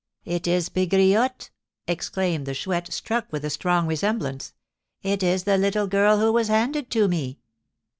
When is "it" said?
0.25-0.47, 5.03-5.21